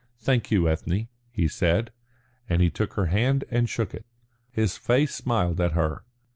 [0.17, 1.91] "Thank you, Ethne," he said,
[2.49, 4.07] and he took her hand and shook it.
[4.49, 6.03] His face smiled at her.